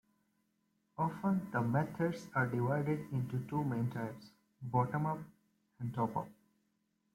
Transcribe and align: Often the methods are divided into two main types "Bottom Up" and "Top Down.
Often 0.97 1.49
the 1.51 1.61
methods 1.61 2.25
are 2.33 2.47
divided 2.47 3.01
into 3.13 3.37
two 3.47 3.63
main 3.63 3.91
types 3.91 4.31
"Bottom 4.59 5.05
Up" 5.05 5.19
and 5.79 5.93
"Top 5.93 6.15
Down. 6.15 6.33